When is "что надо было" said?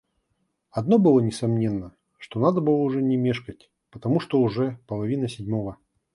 2.17-2.89